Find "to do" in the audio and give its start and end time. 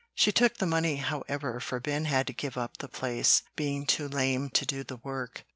4.49-4.83